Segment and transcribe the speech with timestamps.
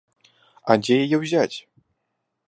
[0.71, 1.53] А дзе яе ўзяць?